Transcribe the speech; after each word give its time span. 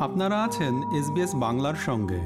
আপনারা 0.00 0.44
আছেন 0.44 0.74
এসবিএস 0.98 1.34
বাংলার 1.34 1.74
সঙ্গে। 1.74 2.20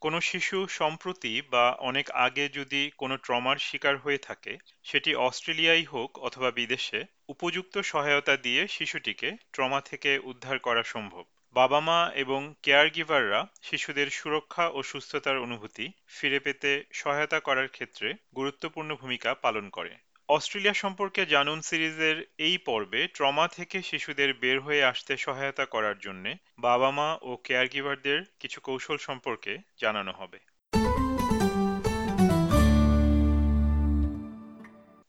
কোনো 0.00 0.20
শিশু 0.20 0.66
সম্প্রতি 0.66 1.42
বা 1.50 1.76
অনেক 1.80 2.10
আগে 2.10 2.48
যদি 2.48 2.90
কোনো 2.98 3.16
ট্রমার 3.16 3.56
শিকার 3.56 3.98
হয়ে 3.98 4.18
থাকে, 4.18 4.58
সেটি 4.82 5.14
অস্ট্রেলিয়াই 5.14 5.84
হোক 5.84 6.18
অথবা 6.18 6.50
বিদেশে, 6.50 7.04
উপযুক্ত 7.28 7.78
সহায়তা 7.78 8.36
দিয়ে 8.36 8.68
শিশুটিকে 8.68 9.32
ট্রমা 9.52 9.80
থেকে 9.80 10.20
উদ্ধার 10.24 10.58
করা 10.58 10.82
সম্ভব। 10.82 11.24
বাবা 11.52 11.80
মা 11.80 12.10
এবং 12.14 12.54
কেয়ার 12.62 12.88
গিভাররা 12.88 13.46
শিশুদের 13.62 14.06
সুরক্ষা 14.06 14.68
ও 14.68 14.82
সুস্থতার 14.82 15.38
অনুভূতি 15.38 15.88
ফিরে 16.06 16.40
পেতে 16.40 16.84
সহায়তা 16.92 17.40
করার 17.40 17.68
ক্ষেত্রে 17.68 18.14
গুরুত্বপূর্ণ 18.36 18.94
ভূমিকা 18.94 19.34
পালন 19.34 19.68
করে। 19.68 19.96
অস্ট্রেলিয়া 20.28 20.74
সম্পর্কে 20.74 21.26
জানুন 21.26 21.60
সিরিজের 21.60 22.26
এই 22.38 22.58
পর্বে 22.58 23.08
ট্রমা 23.08 23.48
থেকে 23.48 23.82
শিশুদের 23.82 24.34
বের 24.34 24.60
হয়ে 24.60 24.84
আসতে 24.84 25.16
সহায়তা 25.16 25.64
করার 25.64 25.98
জন্য 25.98 26.34
বাবা 26.58 26.90
মা 26.90 27.18
ও 27.22 27.36
কেয়ারগিভারদের 27.36 28.20
কিছু 28.40 28.60
কৌশল 28.60 28.96
সম্পর্কে 28.96 29.58
জানানো 29.80 30.12
হবে। 30.12 30.38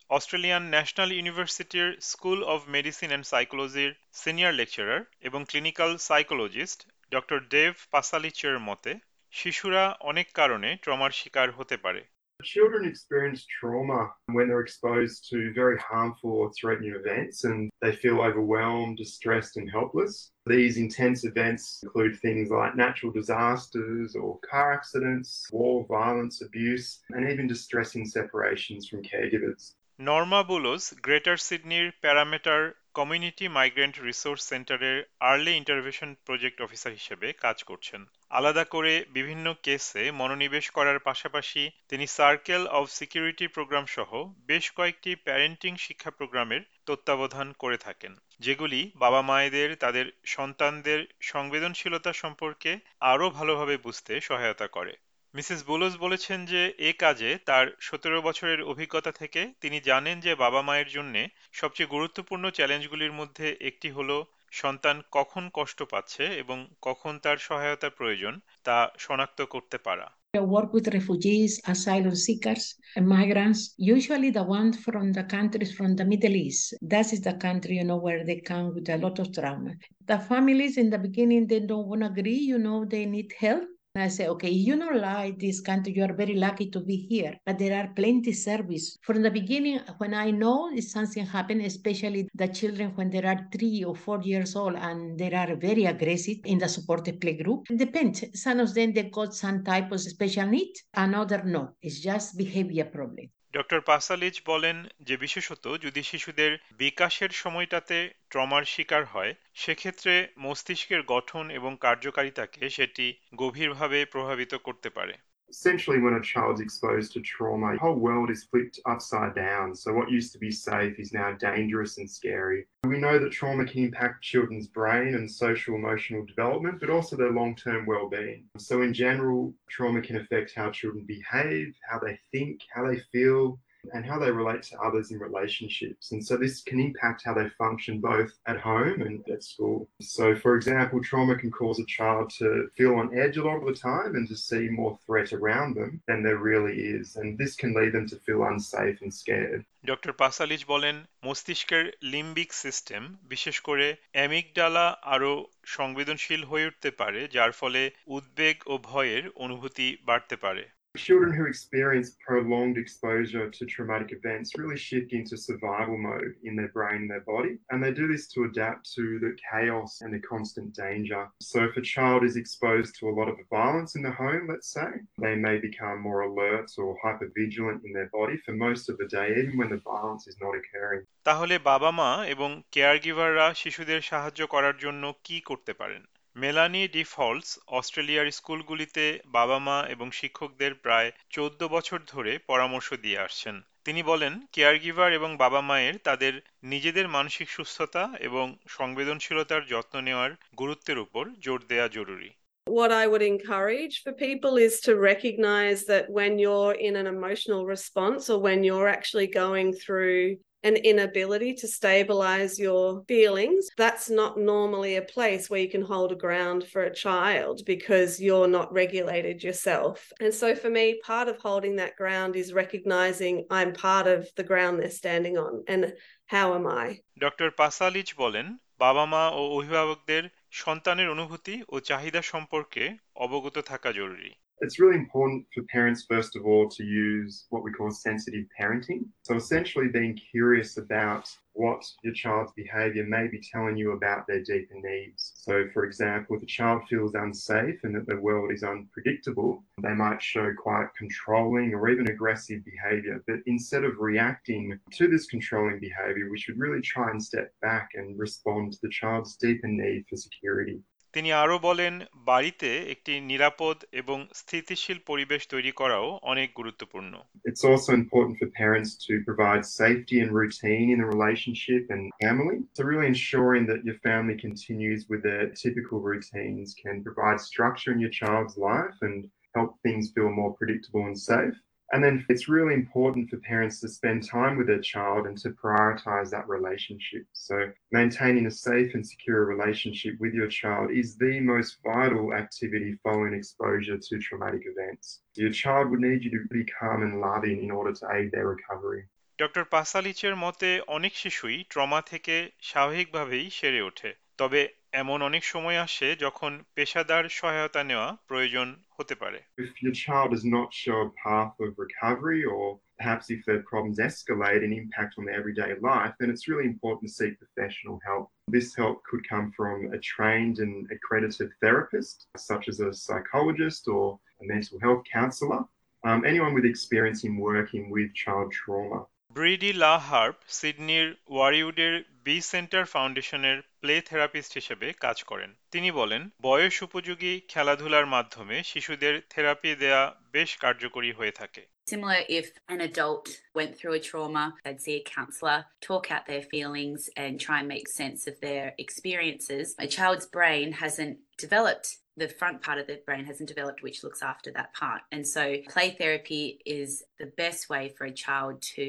অস্ট্রেলিয়ান 0.09 0.63
ন্যাশনাল 0.63 1.11
ইউনিভার্সিটির 1.11 1.97
স্কুল 2.01 2.43
অব 2.43 2.61
মেডিসিন 2.67 3.07
অ্যান্ড 3.07 3.25
সাইকোলজির 3.25 3.93
সিনিয়র 4.13 4.53
লেকচারার 4.53 5.01
এবং 5.21 5.45
ক্লিনিক্যাল 5.47 5.97
সাইকোলজিস্ট 5.97 6.87
ডক্টর 7.11 7.39
ডেভ 7.39 7.73
পাসালিচের 7.91 8.59
মতে, 8.59 8.93
শিশুরা 9.31 9.95
অনেক 9.99 10.27
কারণে 10.33 10.75
ট্রমার 10.81 11.11
শিকার 11.11 11.51
হতে 11.51 11.77
পারে। 11.77 12.12
Children 12.41 12.85
experience 12.85 13.45
trauma 13.45 14.11
when 14.27 14.47
they're 14.47 14.59
exposed 14.59 15.29
to 15.29 15.53
very 15.53 15.77
harmful 15.77 16.31
or 16.31 16.51
threatening 16.53 16.95
events 16.95 17.43
and 17.43 17.69
they 17.81 17.95
feel 17.95 18.21
overwhelmed, 18.21 18.97
distressed, 18.97 19.57
and 19.57 19.69
helpless. 19.69 20.31
These 20.45 20.77
intense 20.77 21.23
events 21.23 21.79
include 21.83 22.19
things 22.19 22.49
like 22.49 22.75
natural 22.75 23.11
disasters 23.11 24.15
or 24.15 24.39
car 24.39 24.73
accidents, 24.73 25.47
war, 25.51 25.85
violence, 25.87 26.41
abuse, 26.41 27.01
and 27.11 27.29
even 27.29 27.47
distressing 27.47 28.05
separations 28.05 28.89
from 28.89 29.03
caregivers. 29.03 29.73
Norma 29.99 30.41
Bulos 30.43 30.83
greater 31.03 31.37
সিডনির 31.37 31.87
Parramatta 32.01 32.61
community 32.93 33.45
migrant 33.47 33.95
resource 33.99 34.41
সেন্টারের 34.47 34.97
early 35.19 35.51
intervention 35.51 36.09
project 36.25 36.61
officer 36.61 36.91
হিসেবে 36.91 37.27
কাজ 37.33 37.63
করছেন। 37.63 38.01
আলাদা 38.29 38.63
করে 38.63 38.93
বিভিন্ন 39.09 39.45
কেসে 39.63 40.11
মনোনিবেশ 40.11 40.65
করার 40.69 40.99
পাশাপাশি 40.99 41.69
তিনি 41.89 42.07
সার্কেল 42.07 42.67
অব 42.67 42.85
সিকিউরিটি 42.87 43.45
প্রোগ্রাম 43.47 43.85
সহ 43.85 44.09
বেশ 44.47 44.65
কয়েকটি 44.71 45.11
প্যারেন্টিং 45.15 45.75
শিক্ষা 45.75 46.11
প্রোগ্রামের 46.11 46.61
তত্ত্বাবধান 46.85 47.47
করে 47.59 47.77
থাকেন, 47.77 48.13
যেগুলি 48.39 48.81
বাবা 48.95 49.21
মায়েদের, 49.21 49.69
তাদের 49.75 50.05
সন্তানদের 50.25 50.99
সংবেদনশীলতা 51.21 52.11
সম্পর্কে 52.13 52.71
আরও 52.99 53.29
ভালোভাবে 53.29 53.75
বুঝতে 53.77 54.13
সহায়তা 54.21 54.67
করে। 54.67 54.93
মিসেস 55.33 55.61
বুলোস 55.67 55.93
বলেছেন 55.97 56.39
যে 56.51 56.61
এ 56.89 56.91
কাজে 57.03 57.29
তার 57.49 57.65
সতেরো 57.87 58.17
বছরের 58.21 58.59
অভিজ্ঞতা 58.71 59.11
থেকে 59.11 59.41
তিনি 59.61 59.77
জানেন 59.89 60.15
যে 60.19 60.31
বাবা 60.35 60.61
মায়ের 60.61 60.89
জন্য 60.95 61.15
সবচেয়ে 61.53 61.93
গুরুত্বপূর্ণ 61.95 62.43
চ্যালেঞ্জগুলির 62.49 63.17
মধ্যে 63.19 63.47
একটি 63.69 63.89
হল 63.97 64.09
সন্তান 64.51 64.97
কখন 65.11 65.43
কষ্ট 65.53 65.79
পাচ্ছে 65.91 66.23
এবং 66.43 66.57
কখন 66.81 67.13
তার 67.19 67.37
সহায়তার 67.47 67.95
প্রয়োজন 67.99 68.33
তা 68.63 68.77
শনাক্ত 69.05 69.39
করতে 69.53 69.77
পারা 69.87 70.07
work 70.55 70.69
with 70.73 70.87
refugees, 70.89 71.51
asylum 71.67 72.15
seekers, 72.15 72.63
and 72.95 73.05
migrants, 73.07 73.61
usually 73.95 74.31
the 74.31 74.45
ones 74.59 74.75
from 74.77 75.05
the 75.11 75.25
countries 75.25 75.71
from 75.71 75.91
the 75.95 76.05
Middle 76.05 76.35
East. 76.35 76.63
That 76.83 77.07
is 77.13 77.21
the 77.21 77.35
country, 77.35 77.75
you 77.75 77.83
know, 77.83 77.97
where 77.97 78.23
they 78.25 78.39
come 78.41 78.65
with 78.75 78.87
a 78.89 78.97
lot 78.97 79.15
of 79.19 79.27
trauma. 79.31 79.71
The 80.07 80.19
families 80.21 80.75
in 80.77 80.87
the 80.89 80.97
beginning, 80.97 81.41
they 81.45 81.61
don't 81.61 81.87
want 81.87 82.01
to 82.01 82.07
agree, 82.07 82.41
you 82.51 82.57
know, 82.57 82.79
they 82.85 83.05
need 83.05 83.29
help. 83.39 83.65
I 83.95 84.07
say, 84.07 84.27
okay, 84.27 84.49
you 84.49 84.75
know, 84.75 84.89
like 84.89 85.37
this 85.37 85.61
country, 85.61 85.93
you 85.93 86.03
are 86.03 86.13
very 86.13 86.33
lucky 86.33 86.67
to 86.71 86.79
be 86.79 86.95
here, 86.95 87.37
but 87.45 87.59
there 87.59 87.79
are 87.79 87.93
plenty 87.93 88.33
service. 88.33 88.97
From 89.03 89.21
the 89.21 89.29
beginning, 89.29 89.81
when 89.99 90.15
I 90.15 90.31
know 90.31 90.75
something 90.79 91.27
happened, 91.27 91.61
especially 91.61 92.27
the 92.33 92.47
children 92.47 92.93
when 92.95 93.11
they 93.11 93.21
are 93.21 93.47
three 93.51 93.83
or 93.83 93.95
four 93.95 94.19
years 94.23 94.55
old 94.55 94.77
and 94.77 95.19
they 95.19 95.31
are 95.31 95.55
very 95.57 95.85
aggressive 95.85 96.37
in 96.45 96.57
the 96.57 96.67
supported 96.67 97.21
play 97.21 97.33
group, 97.33 97.69
it 97.69 97.77
depends. 97.77 98.23
Some 98.33 98.59
of 98.61 98.73
them 98.73 98.93
they 98.93 99.03
got 99.03 99.35
some 99.35 99.63
type 99.63 99.91
of 99.91 100.01
special 100.01 100.47
need, 100.47 100.73
another 100.95 101.43
no. 101.43 101.75
It's 101.79 101.99
just 101.99 102.35
behavior 102.35 102.85
problem. 102.85 103.29
Doctor 103.53 103.79
Pasalich 103.81 104.35
বলেন 104.45 104.77
যে 105.01 105.15
বিশেষত 105.17 105.65
যদি 105.81 106.01
শিশুদের 106.03 106.51
বিকাশের 106.77 107.31
সময়টাতে 107.33 107.97
ট্রমার 108.29 108.63
শিকার 108.63 109.03
হয়, 109.05 109.31
সেক্ষেত্রে 109.53 110.13
মস্তিষ্কের 110.37 111.01
গঠন 111.03 111.45
এবং 111.49 111.71
কার্যকারিতাকে 111.79 112.63
সেটি 112.69 113.05
গভীরভাবে 113.35 113.99
প্রভাবিত 114.05 114.53
করতে 114.63 114.89
পারে। 114.89 115.13
Essentially 115.49 115.99
when 115.99 116.13
a 116.13 116.21
child's 116.21 116.61
exposed 116.61 117.13
to 117.13 117.21
trauma, 117.21 117.73
the 117.73 117.79
whole 117.79 117.95
world 117.95 118.29
is 118.29 118.45
flipped 118.45 118.79
upside 118.85 119.35
down. 119.35 119.75
So 119.75 119.93
what 119.93 120.09
used 120.09 120.31
to 120.33 120.39
be 120.39 120.51
safe 120.51 120.99
is 120.99 121.13
now 121.13 121.33
dangerous 121.33 121.97
and 121.97 122.09
scary. 122.09 122.65
We 122.85 122.97
know 122.97 123.19
that 123.19 123.31
trauma 123.31 123.65
can 123.65 123.83
impact 123.83 124.23
children's 124.23 124.67
brain 124.67 125.15
and 125.15 125.29
social 125.29 125.75
emotional 125.75 126.25
development, 126.25 126.79
but 126.79 126.89
also 126.89 127.15
their 127.15 127.31
long-term 127.31 127.85
well-being. 127.85 128.45
So 128.57 128.81
in 128.81 128.93
general, 128.93 129.53
trauma 129.69 130.01
can 130.01 130.17
affect 130.17 130.53
how 130.55 130.71
children 130.71 131.05
behave, 131.05 131.75
how 131.89 131.99
they 131.99 132.19
think, 132.31 132.61
how 132.73 132.87
they 132.87 132.99
feel, 133.11 133.59
and 133.94 134.04
how 134.04 134.18
they 134.18 134.30
relate 134.30 134.62
to 134.62 134.78
others 134.80 135.10
in 135.12 135.18
relationships. 135.18 136.12
And 136.12 136.24
so 136.24 136.36
this 136.36 136.62
can 136.62 136.80
impact 136.80 137.22
how 137.24 137.34
they 137.34 137.48
function 137.50 138.00
both 138.00 138.30
at 138.46 138.58
home 138.60 139.00
and 139.02 139.16
at 139.30 139.42
school. 139.42 139.88
So, 140.00 140.34
for 140.36 140.56
example, 140.56 141.02
trauma 141.02 141.36
can 141.36 141.50
cause 141.50 141.78
a 141.78 141.86
child 141.86 142.30
to 142.38 142.68
feel 142.76 142.94
on 142.96 143.16
edge 143.16 143.36
a 143.36 143.44
lot 143.44 143.58
of 143.58 143.66
the 143.66 143.78
time 143.90 144.14
and 144.16 144.28
to 144.28 144.36
see 144.36 144.68
more 144.68 144.98
threat 145.06 145.32
around 145.32 145.76
them 145.76 146.00
than 146.08 146.22
there 146.22 146.38
really 146.38 146.76
is. 146.96 147.16
And 147.16 147.38
this 147.38 147.54
can 147.56 147.74
lead 147.74 147.92
them 147.92 148.06
to 148.08 148.16
feel 148.16 148.42
unsafe 148.44 148.98
and 149.02 149.12
scared. 149.22 149.64
Doctor 149.90 150.12
Pasalich 150.22 150.62
বলেন 150.72 150.96
মস্তিষ্কের 151.26 151.84
limbic 152.12 152.50
system 152.64 153.02
বিশেষ 153.32 153.56
করে 153.68 153.86
amygdala 154.16 154.86
আরও 155.14 155.32
সংবেদনশীল 155.76 156.42
হয়ে 156.50 156.68
উঠতে 156.70 156.90
পারে 157.00 157.20
যার 157.36 157.52
ফলে 157.60 157.82
উদ্বেগ 158.16 158.56
ও 158.66 158.74
ভয়ের 158.90 159.24
অনুভূতি 159.44 159.88
বাড়তে 160.08 160.36
পারে 160.44 160.64
Children 160.96 161.32
who 161.32 161.46
experience 161.46 162.16
prolonged 162.26 162.76
exposure 162.76 163.48
to 163.50 163.66
traumatic 163.66 164.10
events 164.12 164.48
really 164.58 164.76
shift 164.76 165.12
into 165.12 165.36
survival 165.36 165.96
mode 165.96 166.34
in 166.42 166.56
their 166.56 166.68
brain 166.68 167.02
and 167.02 167.10
their 167.10 167.20
body, 167.20 167.58
and 167.70 167.78
they 167.80 167.92
do 167.92 168.08
this 168.08 168.26
to 168.32 168.44
adapt 168.44 168.82
to 168.96 169.04
the 169.20 169.36
chaos 169.48 170.00
and 170.02 170.12
the 170.12 170.18
constant 170.18 170.74
danger. 170.74 171.28
So, 171.40 171.64
if 171.64 171.76
a 171.76 171.82
child 171.82 172.24
is 172.24 172.36
exposed 172.36 172.96
to 172.98 173.08
a 173.08 173.14
lot 173.18 173.28
of 173.28 173.36
violence 173.50 173.94
in 173.96 174.02
the 174.02 174.10
home, 174.10 174.48
let's 174.48 174.72
say, 174.72 174.88
they 175.18 175.36
may 175.36 175.58
become 175.58 176.00
more 176.00 176.22
alert 176.22 176.68
or 176.78 176.96
hypervigilant 177.04 177.84
in 177.84 177.92
their 177.92 178.10
body 178.12 178.36
for 178.44 178.52
most 178.66 178.88
of 178.90 178.98
the 178.98 179.06
day, 179.06 179.28
even 179.40 179.56
when 179.56 179.70
the 179.70 179.82
violence 179.92 180.26
is 180.26 180.36
not 180.44 180.54
occurring. 180.60 181.02
তাহলে 181.24 181.54
বাবা 181.70 181.90
মা 181.92 182.10
এবং 182.34 182.50
কেয়ারগিভাররা 182.72 183.46
শিশুদের 183.54 184.00
সাহায্য 184.02 184.40
করার 184.46 184.76
জন্য 184.78 185.02
কি 185.24 185.36
করতে 185.40 185.72
পারেন 185.72 186.02
মেলানি 186.35 186.87
ডিফল্টস 186.87 187.59
অস্ট্রেলিয়ার 187.67 188.31
স্কুলগুলিতে 188.31 189.19
বাবা 189.25 189.59
মা 189.59 189.85
এবং 189.89 190.11
শিক্ষকদের 190.11 190.73
প্রায় 190.73 191.11
চোদ্দ 191.29 191.63
বছর 191.63 191.99
ধরে 192.07 192.37
পরামর্শ 192.47 192.93
দিয়ে 192.93 193.19
আসছেন। 193.19 193.61
তিনি 193.83 194.03
বলেন, 194.03 194.33
কেয়ারগিভার 194.51 195.13
এবং 195.13 195.37
বাবা 195.37 195.61
মায়ের 195.61 195.93
তাদের 196.03 196.33
নিজেদের 196.63 197.07
মানসিক 197.07 197.49
সুস্থতা 197.49 198.03
এবং 198.19 198.57
সংবেদনশীলতার 198.67 199.65
যত্ন 199.65 200.01
নেওয়ার 200.01 200.31
গুরুত্বের 200.57 200.97
উপর 200.97 201.23
জোর 201.39 201.63
দেয়া 201.67 201.87
জরুরি। 201.87 202.29
What 202.67 202.91
I 202.91 203.03
would 203.11 203.25
encourage 203.35 203.95
for 204.03 204.13
people 204.27 204.53
is 204.67 204.73
to 204.87 204.91
recognize 205.11 205.79
that 205.91 206.05
when 206.19 206.31
you're 206.43 206.75
in 206.87 206.93
an 206.95 207.07
emotional 207.17 207.61
response 207.75 208.21
or 208.33 208.37
when 208.47 208.59
you're 208.67 208.89
actually 208.97 209.29
going 209.45 209.69
through 209.83 210.21
an 210.64 210.76
inability 210.76 211.54
to 211.54 211.68
stabilize 211.68 212.58
your 212.58 213.04
feelings, 213.06 213.68
that's 213.76 214.10
not 214.10 214.38
normally 214.38 214.96
a 214.96 215.02
place 215.02 215.48
where 215.48 215.60
you 215.60 215.70
can 215.70 215.82
hold 215.82 216.10
a 216.12 216.16
ground 216.16 216.64
for 216.72 216.82
a 216.84 216.94
child 216.94 217.62
because 217.64 218.20
you're 218.20 218.48
not 218.48 218.72
regulated 218.72 219.42
yourself. 219.42 220.10
And 220.20 220.34
so 220.34 220.54
for 220.54 220.70
me, 220.70 221.00
part 221.04 221.28
of 221.28 221.36
holding 221.38 221.76
that 221.76 221.96
ground 221.96 222.34
is 222.34 222.52
recognizing 222.52 223.46
I'm 223.50 223.72
part 223.72 224.06
of 224.08 224.28
the 224.34 224.42
ground 224.44 224.80
they're 224.80 224.90
standing 224.90 225.38
on 225.38 225.52
and 225.68 225.82
how 226.26 226.46
am 226.54 226.66
I? 226.84 226.86
Doctor 227.24 227.48
Pasalich 227.60 228.08
বলেন 228.22 228.46
বাবা 228.84 229.04
মা 229.12 229.24
ও 229.38 229.40
অভিভাবকদের 229.56 230.24
সন্তানের 230.62 231.08
অনুভূতি 231.14 231.54
ও 231.72 231.74
চাহিদা 231.90 232.20
সম্পর্কে 232.32 232.84
অবগত 233.24 233.56
থাকা 233.70 233.90
জরুরি 233.98 234.30
it's 234.63 234.79
really 234.79 234.95
important 234.95 235.45
for 235.53 235.63
parents, 235.63 236.05
first 236.09 236.35
of 236.35 236.45
all, 236.45 236.69
to 236.69 236.83
use 236.83 237.45
what 237.49 237.63
we 237.63 237.71
call 237.71 237.91
sensitive 237.91 238.45
parenting. 238.59 239.05
So, 239.23 239.35
essentially, 239.35 239.87
being 239.87 240.17
curious 240.31 240.77
about 240.77 241.29
what 241.53 241.83
your 242.03 242.13
child's 242.13 242.51
behavior 242.53 243.05
may 243.05 243.27
be 243.27 243.39
telling 243.51 243.77
you 243.77 243.91
about 243.91 244.25
their 244.25 244.41
deeper 244.41 244.75
needs. 244.75 245.33
So, 245.35 245.65
for 245.73 245.85
example, 245.85 246.35
if 246.35 246.43
a 246.43 246.47
child 246.47 246.81
feels 246.89 247.13
unsafe 247.13 247.83
and 247.83 247.95
that 247.95 248.07
the 248.07 248.19
world 248.19 248.51
is 248.51 248.63
unpredictable, 248.63 249.63
they 249.81 249.93
might 249.93 250.21
show 250.21 250.51
quite 250.57 250.87
controlling 250.97 251.73
or 251.73 251.89
even 251.89 252.09
aggressive 252.09 252.61
behavior. 252.65 253.23
But 253.27 253.39
instead 253.45 253.83
of 253.83 253.99
reacting 253.99 254.79
to 254.93 255.07
this 255.07 255.27
controlling 255.27 255.79
behavior, 255.79 256.29
we 256.29 256.39
should 256.39 256.57
really 256.57 256.81
try 256.81 257.11
and 257.11 257.23
step 257.23 257.51
back 257.61 257.89
and 257.93 258.17
respond 258.17 258.73
to 258.73 258.79
the 258.81 258.89
child's 258.89 259.35
deeper 259.35 259.67
need 259.67 260.05
for 260.09 260.15
security. 260.15 260.81
তিনি 261.14 261.30
আরও 261.42 261.56
বলেন 261.58 261.94
বাড়িতে 262.30 262.70
একটি 262.94 263.12
নিরাপদ 263.30 263.76
এবং 263.92 264.18
স্থিতিশীল 264.34 264.98
পরিবেশ 265.10 265.42
তৈরি 265.46 265.72
করাও 265.72 266.06
অনেক 266.32 266.48
গুরুত্বপূর্ণ 266.56 267.12
It's 267.50 267.64
also 267.70 267.90
important 268.02 268.34
for 268.40 268.48
parents 268.64 268.90
to 269.06 269.12
provide 269.28 269.62
safety 269.82 270.16
and 270.22 270.30
routine 270.42 270.86
in 270.94 270.98
the 271.02 271.08
relationship 271.16 271.82
and 271.94 272.02
family. 272.24 272.58
So 272.74 272.80
really 272.92 273.10
ensuring 273.16 273.62
that 273.70 273.80
your 273.88 273.98
family 274.08 274.36
continues 274.46 275.00
with 275.10 275.20
their 275.28 275.44
typical 275.64 275.98
routines 276.10 276.66
can 276.84 276.96
provide 277.08 277.38
structure 277.50 277.90
in 277.94 277.98
your 278.04 278.14
child's 278.22 278.54
life 278.70 278.96
and 279.06 279.16
help 279.56 279.70
things 279.86 280.04
feel 280.14 280.30
more 280.40 280.52
predictable 280.60 281.04
and 281.10 281.18
safe. 281.32 281.56
And 281.92 282.04
then 282.04 282.26
it's 282.28 282.48
really 282.48 282.74
important 282.74 283.30
for 283.30 283.38
parents 283.38 283.80
to 283.80 283.88
spend 283.88 284.18
time 284.22 284.58
with 284.58 284.66
their 284.66 284.80
child 284.80 285.26
and 285.26 285.38
to 285.38 285.50
prioritize 285.50 286.28
that 286.30 286.46
relationship. 286.46 287.24
So, 287.32 287.56
maintaining 287.92 288.44
a 288.46 288.50
safe 288.50 288.90
and 288.94 289.06
secure 289.06 289.46
relationship 289.46 290.14
with 290.20 290.34
your 290.34 290.48
child 290.48 290.90
is 290.90 291.16
the 291.16 291.40
most 291.40 291.78
vital 291.82 292.34
activity 292.34 292.90
following 293.02 293.32
exposure 293.32 293.98
to 294.06 294.18
traumatic 294.18 294.64
events. 294.72 295.22
Your 295.34 295.50
child 295.50 295.90
would 295.90 296.00
need 296.00 296.24
you 296.24 296.30
to 296.30 296.42
be 296.50 296.64
calm 296.78 297.02
and 297.02 297.22
loving 297.22 297.62
in 297.62 297.70
order 297.70 297.92
to 297.92 298.04
aid 298.16 298.32
their 298.32 298.48
recovery. 298.56 299.02
Doctor 299.38 299.64
পাসালিচের 299.64 300.36
মতে 300.36 300.80
অনেক 300.86 301.12
শিশুই 301.16 301.64
trauma 301.70 302.00
থেকে 302.02 302.50
স্বাভাবিকভাবেই 302.60 303.50
সেরে 303.50 303.80
ওঠে 303.82 304.10
তবে 304.38 304.68
এমন 304.92 305.22
অনেক 305.22 305.44
সময় 305.44 305.78
আসে 305.78 306.16
যখন 306.16 306.64
পেশাদার 306.74 307.24
সহায়তা 307.28 307.84
নেওয়া 307.84 308.16
প্রয়োজন 308.26 308.76
হতে 309.02 309.14
পারে 309.22 309.38
If 309.66 309.72
your 309.84 309.96
child 310.04 310.28
does 310.34 310.46
not 310.56 310.68
show 310.82 310.98
a 311.08 311.10
path 311.26 311.54
of 311.64 311.70
recovery 311.84 312.42
or 312.54 312.64
perhaps 312.98 313.24
if 313.30 313.40
their 313.44 313.62
problems 313.70 313.98
escalate 314.08 314.62
and 314.64 314.72
impact 314.82 315.12
on 315.18 315.24
their 315.24 315.38
everyday 315.40 315.72
life, 315.90 316.12
then 316.18 316.28
it's 316.32 316.46
really 316.50 316.68
important 316.74 317.02
to 317.06 317.12
seek 317.18 317.32
professional 317.44 317.96
help. 318.08 318.24
This 318.56 318.68
help 318.80 318.96
could 319.08 319.22
come 319.32 319.46
from 319.58 319.76
a 319.96 319.98
trained 319.98 320.56
and 320.64 320.74
accredited 320.94 321.50
therapist, 321.62 322.16
such 322.50 322.64
as 322.70 322.76
a 322.80 322.90
psychologist 323.04 323.82
or 323.96 324.06
a 324.42 324.44
mental 324.54 324.76
health 324.84 325.02
counsellor, 325.16 325.62
um, 326.08 326.20
anyone 326.24 326.52
with 326.54 326.66
experience 326.74 327.20
in 327.24 327.32
working 327.50 327.84
with 327.94 328.08
child 328.22 328.48
trauma. 328.58 329.00
Bridie 329.38 329.70
La 329.84 329.94
Harpe 330.10 330.36
সিডনির 330.58 331.08
ওয়ারিউডের 331.34 331.94
B 332.25 332.35
centre 332.51 332.83
ফাউন্ডেশনের 332.93 333.57
play 333.81 333.95
therapist 334.09 334.51
হিসেবে 334.53 334.87
কাজ 335.05 335.17
করেন 335.23 335.49
তিনি 335.73 335.89
বলেন 335.91 336.21
বয়স 336.41 336.75
উপযোগী 336.87 337.33
খেলাধুলার 337.51 338.07
মাধ্যমে 338.15 338.57
শিশুদের 338.71 339.15
থেরাপি 339.29 339.71
দেয়া 339.75 340.03
বেশ 340.35 340.51
কার্যকরী 340.57 341.11
হয়ে 341.11 341.33
থাকে 341.41 341.63
Similar 341.93 342.21
if 342.39 342.47
an 342.69 342.81
adult 342.89 343.25
went 343.53 343.71
through 343.77 343.95
a 343.97 343.99
trauma, 343.99 344.45
they'd 344.63 344.81
see 344.85 344.95
a 344.97 345.03
counsellor, 345.17 345.59
talk 345.81 346.03
out 346.13 346.25
their 346.25 346.45
feelings, 346.53 347.01
and 347.17 347.33
try 347.45 347.57
and 347.59 347.67
make 347.67 347.87
sense 347.89 348.21
of 348.31 348.35
their 348.45 348.65
experiences. 348.77 349.65
A 349.85 349.87
child's 349.97 350.27
brain 350.37 350.67
hasn't 350.83 351.15
developed 351.37 351.87
the 352.22 352.28
front 352.40 352.56
part 352.66 352.78
of 352.82 352.86
the 352.90 352.98
brain 353.06 353.24
hasn't 353.30 353.48
developed, 353.54 353.80
which 353.82 354.02
looks 354.04 354.22
after 354.32 354.50
that 354.58 354.70
part. 354.80 355.02
And 355.14 355.22
so, 355.36 355.42
play 355.74 355.88
therapy 356.02 356.44
is 356.78 356.90
the 357.22 357.30
best 357.42 357.62
way 357.72 357.84
for 357.96 358.04
a 358.12 358.14
child 358.26 358.54
to 358.76 358.86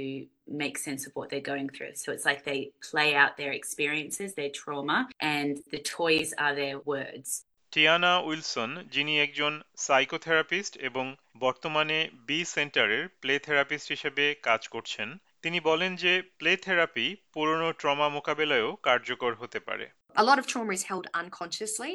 make 0.64 0.76
sense 0.88 1.02
of 1.08 1.12
what 1.18 1.28
they're 1.30 1.52
going 1.54 1.70
through. 1.76 1.94
So, 2.04 2.08
it's 2.16 2.26
like 2.30 2.42
they 2.44 2.62
play 2.92 3.10
out 3.22 3.32
their 3.42 3.54
experiences, 3.62 4.30
their 4.34 4.54
trauma, 4.62 5.00
and 5.36 5.52
the 5.72 5.82
toys 6.00 6.30
are 6.44 6.56
their 6.64 6.78
words. 6.94 7.30
Tiana 7.74 8.14
Wilson 8.28 8.70
যিনি 8.96 9.14
একজন 9.26 9.54
psychotherapist 9.88 10.74
এবং 10.90 11.06
বর্তমানে 11.46 11.98
B 12.28 12.40
সেন্টারের 12.56 13.04
play 13.22 13.36
therapist 13.46 13.88
হিসেবে 13.96 14.26
কাজ 14.48 14.62
করছেন 14.74 15.10
তিনি 15.44 15.60
বলেন 15.70 15.92
যে 16.04 16.14
প্লে 16.40 16.52
থেরাপি 16.66 17.08
পুরনো 17.34 17.70
ট্রমা 17.82 18.08
মোকাবেলায়ও 18.16 18.72
কার্যকর 18.88 19.32
হতে 19.42 19.60
পারে 19.68 19.86
A 20.22 20.24
lot 20.30 20.38
of 20.42 20.46
trauma 20.52 20.74
is 20.80 20.84
held 20.90 21.06
unconsciously 21.22 21.94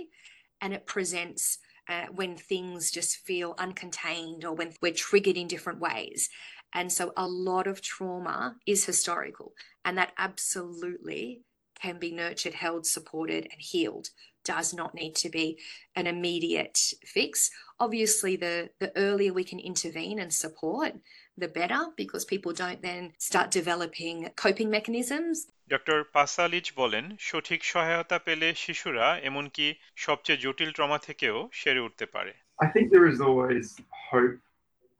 and 0.61 0.73
it 0.73 0.85
presents 0.85 1.57
uh, 1.87 2.05
when 2.13 2.37
things 2.37 2.91
just 2.91 3.17
feel 3.25 3.55
uncontained 3.55 4.43
or 4.43 4.53
when 4.53 4.73
we're 4.81 4.93
triggered 4.93 5.37
in 5.37 5.47
different 5.47 5.79
ways. 5.79 6.29
And 6.73 6.91
so 6.91 7.11
a 7.17 7.27
lot 7.27 7.65
of 7.65 7.81
trauma 7.81 8.55
is 8.67 8.85
historical, 8.85 9.53
and 9.85 9.97
that 9.97 10.13
absolutely 10.17 11.41
can 11.81 11.97
be 11.97 12.11
nurtured, 12.11 12.53
held, 12.53 12.85
supported, 12.85 13.47
and 13.51 13.59
healed. 13.59 14.09
Does 14.45 14.73
not 14.73 14.93
need 14.93 15.15
to 15.15 15.29
be 15.29 15.59
an 15.95 16.07
immediate 16.07 16.77
fix. 17.05 17.49
Obviously, 17.79 18.35
the, 18.35 18.69
the 18.79 18.95
earlier 18.95 19.33
we 19.33 19.43
can 19.43 19.59
intervene 19.59 20.19
and 20.19 20.33
support, 20.33 20.93
the 21.42 21.48
better, 21.48 21.82
because 21.96 22.24
people 22.24 22.52
don't 22.52 22.80
then 22.82 23.12
start 23.18 23.50
developing 23.50 24.16
coping 24.44 24.70
mechanisms 24.76 25.36
doctor 25.74 25.98
Pasalich 26.16 26.66
বলেন 26.80 27.04
সঠিক 27.28 27.60
সহায়তা 27.72 28.18
পেলে 28.26 28.48
শিশুরা 28.64 29.06
এমনকি 29.28 29.66
সবচেয়ে 30.06 30.42
জটিল 30.44 30.70
trauma 30.76 30.98
থেকেও 31.08 31.36
সেরে 31.60 31.80
উঠতে 31.86 32.06
পারে 32.14 32.32
I 32.64 32.68
think 32.74 32.86
there 32.94 33.08
is 33.14 33.20
always 33.28 33.66
hope 34.10 34.36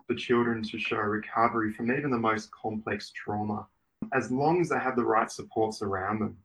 for 0.07 0.15
children 0.27 0.57
to 0.71 0.77
show 0.89 1.03
recovery 1.19 1.71
from 1.77 1.87
even 1.97 2.11
the 2.17 2.25
most 2.31 2.47
complex 2.63 2.99
trauma 3.21 3.61
as 4.13 4.31
long 4.31 4.61
as 4.61 4.69
they 4.69 4.79
have 4.79 4.97
the 4.97 5.05
right 5.05 5.31
supports 5.31 5.83
around 5.83 6.21
them. 6.21 6.37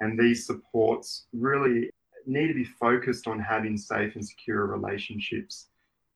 And 0.00 0.18
these 0.18 0.46
supports 0.46 1.26
really 1.32 1.90
need 2.26 2.48
to 2.48 2.54
be 2.54 2.64
focused 2.64 3.26
on 3.26 3.38
having 3.40 3.76
safe 3.76 4.14
and 4.14 4.26
secure 4.26 4.66
relationships 4.66 5.66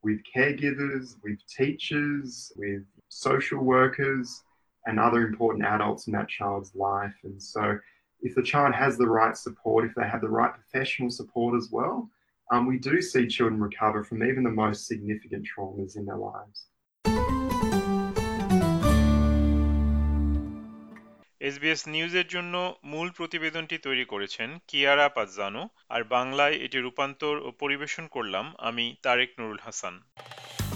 with 0.03 0.21
caregivers, 0.37 1.17
with 1.23 1.39
teachers, 1.47 2.53
with 2.57 2.83
social 3.09 3.61
workers, 3.77 4.43
and 4.87 4.99
other 4.99 5.21
important 5.27 5.65
adults 5.65 6.07
in 6.07 6.13
that 6.13 6.29
child's 6.29 6.75
life. 6.75 7.17
And 7.25 7.41
so, 7.43 7.79
if 8.23 8.35
the 8.35 8.43
child 8.43 8.75
has 8.75 8.97
the 8.97 9.11
right 9.21 9.37
support, 9.37 9.85
if 9.85 9.95
they 9.95 10.09
have 10.13 10.21
the 10.21 10.35
right 10.41 10.53
professional 10.61 11.11
support 11.11 11.53
as 11.57 11.69
well, 11.71 11.97
um, 12.53 12.67
we 12.67 12.79
do 12.79 13.01
see 13.01 13.27
children 13.27 13.61
recover 13.61 14.05
from 14.05 14.23
even 14.23 14.43
the 14.45 14.57
most 14.65 14.87
significant 14.87 15.47
traumas 15.51 15.97
in 15.97 16.05
their 16.09 16.23
lives. 16.33 16.59
SBS 21.41 21.83
নিউজের 21.89 22.27
জন্য 22.29 22.55
মূল 22.85 23.09
প্রতিবেদনটি 23.19 23.77
তৈরি 23.79 24.05
করেছেন 24.13 24.51
কিয়ারা 24.69 25.07
পাজ্জানো 25.17 25.63
আর 25.95 26.03
বাংলায় 26.17 26.57
এটি 26.65 26.79
রূপান্তর 26.79 27.35
ও 27.47 27.49
পরিবেশন 27.63 28.05
করলাম 28.07 28.47
আমি 28.69 28.85
তারেক 29.03 29.31
নুরুল 29.39 29.61
হাসান 29.67 29.95